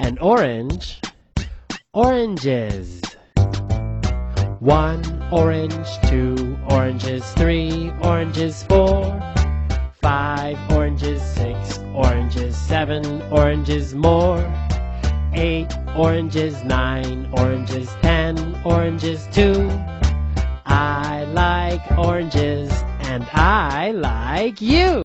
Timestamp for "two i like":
19.32-21.82